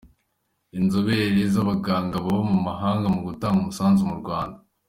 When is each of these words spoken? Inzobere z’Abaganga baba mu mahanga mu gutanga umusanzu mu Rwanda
Inzobere 0.79 1.41
z’Abaganga 1.53 2.15
baba 2.25 2.43
mu 2.51 2.57
mahanga 2.67 3.05
mu 3.13 3.19
gutanga 3.27 3.57
umusanzu 3.61 4.01
mu 4.09 4.15
Rwanda 4.21 4.57